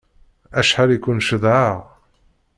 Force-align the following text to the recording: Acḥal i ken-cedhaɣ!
Acḥal 0.59 0.89
i 0.95 0.97
ken-cedhaɣ! 1.03 1.77